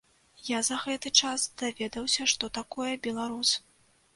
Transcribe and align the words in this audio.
Я 0.57 0.61
за 0.69 0.77
гэты 0.85 1.11
час 1.21 1.45
даведаўся, 1.63 2.27
што 2.33 2.51
такое 2.59 2.91
беларус. 3.05 3.53